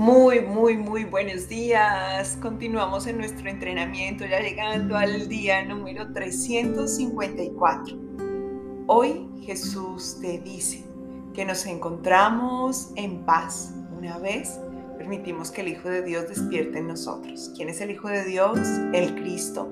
[0.00, 2.38] Muy, muy, muy buenos días.
[2.40, 7.98] Continuamos en nuestro entrenamiento, ya llegando al día número 354.
[8.86, 10.86] Hoy Jesús te dice
[11.34, 14.58] que nos encontramos en paz una vez
[14.96, 17.52] permitimos que el Hijo de Dios despierte en nosotros.
[17.54, 18.58] ¿Quién es el Hijo de Dios?
[18.94, 19.70] El Cristo.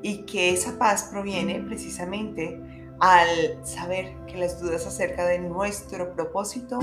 [0.00, 2.60] Y que esa paz proviene precisamente
[3.00, 6.78] al saber que las dudas acerca de nuestro propósito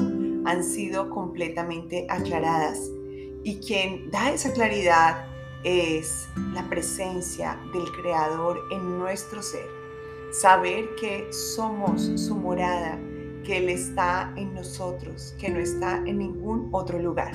[0.46, 2.90] han sido completamente aclaradas.
[3.44, 5.26] Y quien da esa claridad
[5.64, 9.68] es la presencia del Creador en nuestro ser.
[10.32, 13.00] Saber que somos su morada,
[13.44, 17.34] que Él está en nosotros, que no está en ningún otro lugar.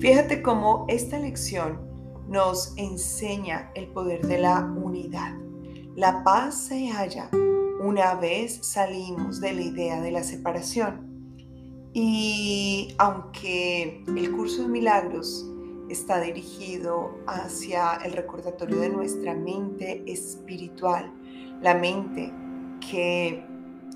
[0.00, 1.80] Fíjate cómo esta lección
[2.28, 5.34] nos enseña el poder de la unidad.
[5.94, 7.30] La paz se halla
[7.80, 11.15] una vez salimos de la idea de la separación.
[11.98, 15.46] Y aunque el curso de milagros
[15.88, 21.10] está dirigido hacia el recordatorio de nuestra mente espiritual,
[21.62, 22.30] la mente
[22.90, 23.42] que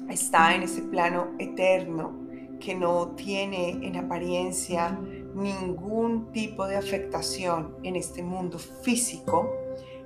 [0.08, 2.18] está en ese plano eterno,
[2.58, 4.98] que no tiene en apariencia
[5.34, 9.46] ningún tipo de afectación en este mundo físico,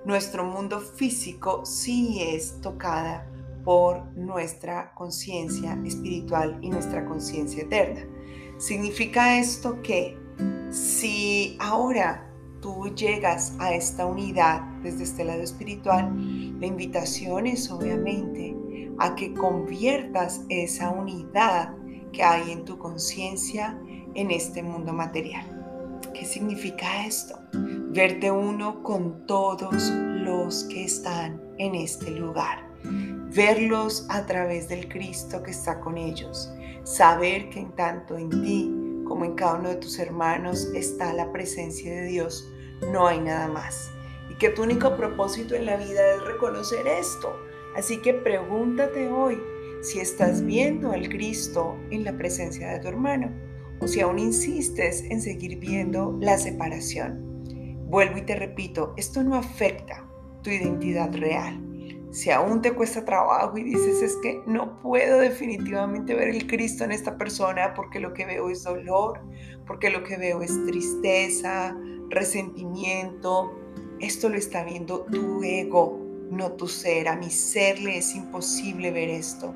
[0.04, 3.30] nuestro mundo físico sí es tocada
[3.64, 8.06] por nuestra conciencia espiritual y nuestra conciencia eterna.
[8.58, 10.16] Significa esto que
[10.70, 16.12] si ahora tú llegas a esta unidad desde este lado espiritual,
[16.60, 18.56] la invitación es obviamente
[18.98, 21.74] a que conviertas esa unidad
[22.12, 23.78] que hay en tu conciencia
[24.14, 26.00] en este mundo material.
[26.12, 27.38] ¿Qué significa esto?
[27.52, 35.42] Verte uno con todos los que están en este lugar verlos a través del Cristo
[35.42, 36.52] que está con ellos,
[36.84, 38.72] saber que en tanto en ti
[39.04, 42.48] como en cada uno de tus hermanos está la presencia de Dios,
[42.92, 43.90] no hay nada más.
[44.30, 47.36] Y que tu único propósito en la vida es reconocer esto.
[47.76, 49.38] Así que pregúntate hoy
[49.82, 53.30] si estás viendo al Cristo en la presencia de tu hermano
[53.80, 57.44] o si aún insistes en seguir viendo la separación.
[57.88, 60.06] Vuelvo y te repito, esto no afecta
[60.42, 61.60] tu identidad real
[62.14, 66.84] si aún te cuesta trabajo y dices es que no puedo definitivamente ver el Cristo
[66.84, 69.20] en esta persona porque lo que veo es dolor,
[69.66, 71.76] porque lo que veo es tristeza,
[72.10, 73.52] resentimiento,
[73.98, 75.98] esto lo está viendo tu ego,
[76.30, 77.08] no tu ser.
[77.08, 79.52] A mi ser le es imposible ver esto.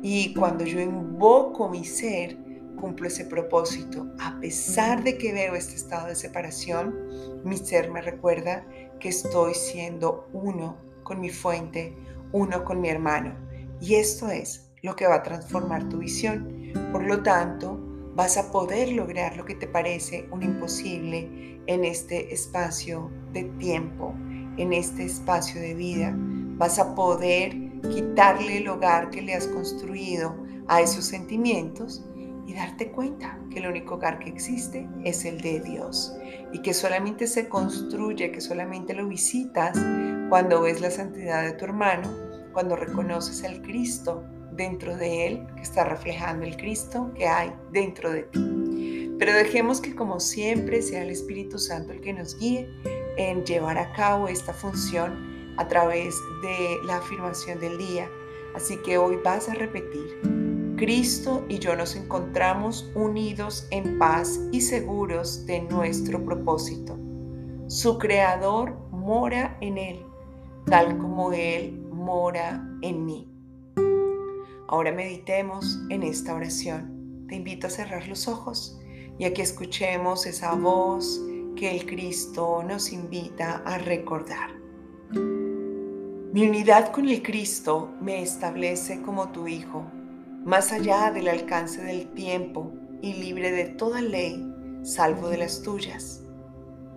[0.00, 2.38] Y cuando yo invoco mi ser,
[2.80, 4.06] cumplo ese propósito.
[4.20, 6.94] A pesar de que veo este estado de separación,
[7.42, 8.64] mi ser me recuerda
[9.00, 11.94] que estoy siendo uno con mi fuente,
[12.32, 13.34] uno con mi hermano.
[13.80, 16.72] Y esto es lo que va a transformar tu visión.
[16.90, 17.78] Por lo tanto,
[18.16, 24.14] vas a poder lograr lo que te parece un imposible en este espacio de tiempo,
[24.56, 26.14] en este espacio de vida.
[26.16, 30.36] Vas a poder quitarle el hogar que le has construido
[30.68, 32.04] a esos sentimientos
[32.46, 36.14] y darte cuenta que el único hogar que existe es el de Dios
[36.52, 39.76] y que solamente se construye, que solamente lo visitas
[40.28, 42.08] cuando ves la santidad de tu hermano,
[42.52, 48.10] cuando reconoces al Cristo dentro de él, que está reflejando el Cristo que hay dentro
[48.10, 49.14] de ti.
[49.18, 52.68] Pero dejemos que como siempre sea el Espíritu Santo el que nos guíe
[53.16, 58.08] en llevar a cabo esta función a través de la afirmación del día.
[58.54, 60.20] Así que hoy vas a repetir,
[60.76, 66.98] Cristo y yo nos encontramos unidos en paz y seguros de nuestro propósito.
[67.68, 70.04] Su Creador mora en Él
[70.66, 73.28] tal como Él mora en mí.
[74.68, 77.26] Ahora meditemos en esta oración.
[77.28, 78.80] Te invito a cerrar los ojos
[79.18, 81.20] y a que escuchemos esa voz
[81.56, 84.50] que el Cristo nos invita a recordar.
[85.12, 89.84] Mi unidad con el Cristo me establece como tu Hijo,
[90.44, 94.44] más allá del alcance del tiempo y libre de toda ley,
[94.82, 96.24] salvo de las tuyas.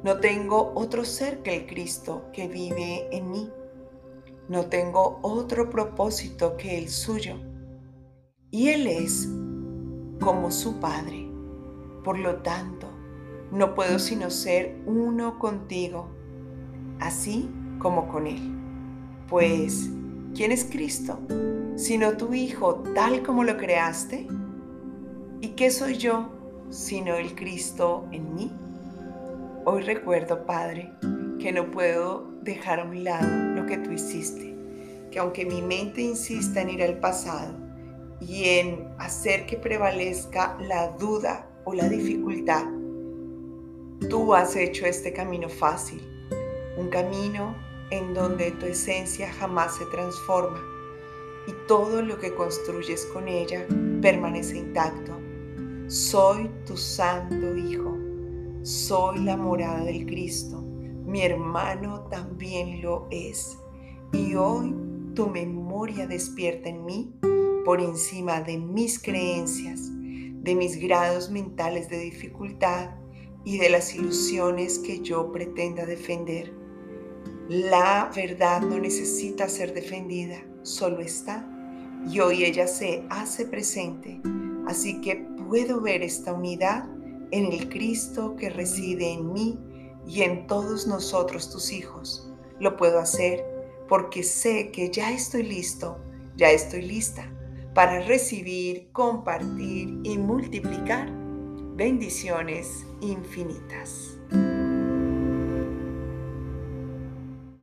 [0.03, 3.50] No tengo otro ser que el Cristo que vive en mí.
[4.49, 7.35] No tengo otro propósito que el suyo.
[8.49, 9.27] Y Él es
[10.21, 11.29] como su Padre.
[12.05, 12.88] Por lo tanto,
[13.51, 16.07] no puedo sino ser uno contigo,
[17.01, 17.49] así
[17.79, 18.55] como con Él.
[19.27, 19.89] Pues,
[20.33, 21.19] ¿quién es Cristo?
[21.75, 24.27] Sino tu Hijo tal como lo creaste.
[25.41, 26.29] ¿Y qué soy yo
[26.69, 28.51] sino el Cristo en mí?
[29.65, 30.89] Hoy recuerdo, Padre,
[31.38, 34.56] que no puedo dejar a un lado que tú hiciste,
[35.12, 37.54] que aunque mi mente insista en ir al pasado
[38.19, 42.66] y en hacer que prevalezca la duda o la dificultad,
[44.10, 46.00] Tú has hecho este camino fácil,
[46.78, 47.56] un camino
[47.90, 50.62] en donde tu esencia jamás se transforma
[51.48, 53.66] y todo lo que construyes con ella
[54.02, 55.14] permanece intacto.
[55.88, 57.98] Soy tu santo Hijo,
[58.62, 60.64] soy la morada del Cristo,
[61.07, 63.57] mi hermano también lo es
[64.12, 64.75] y hoy
[65.15, 67.13] tu memoria despierta en mí
[67.63, 72.92] por encima de mis creencias, de mis grados mentales de dificultad
[73.45, 76.54] y de las ilusiones que yo pretenda defender.
[77.48, 81.50] La verdad no necesita ser defendida, solo está.
[82.12, 84.21] Y hoy ella se hace presente,
[84.68, 86.89] así que puedo ver esta unidad
[87.31, 89.57] en el Cristo que reside en mí
[90.07, 92.31] y en todos nosotros tus hijos.
[92.59, 93.45] Lo puedo hacer
[93.88, 95.98] porque sé que ya estoy listo,
[96.36, 97.31] ya estoy lista
[97.74, 101.12] para recibir, compartir y multiplicar
[101.75, 104.18] bendiciones infinitas.